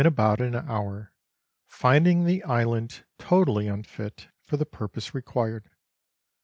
281 0.03 0.15
about 0.17 0.41
an 0.41 0.67
hour, 0.67 1.13
finding 1.67 2.25
the 2.25 2.41
island 2.45 3.03
totally 3.19 3.67
unfit 3.67 4.29
for 4.43 4.57
the 4.57 4.65
purpose 4.65 5.13
re 5.13 5.21
quired. 5.21 5.69